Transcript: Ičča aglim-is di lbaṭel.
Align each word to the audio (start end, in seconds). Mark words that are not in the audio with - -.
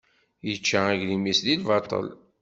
Ičča 0.51 0.79
aglim-is 0.93 1.39
di 1.45 1.53
lbaṭel. 1.61 2.05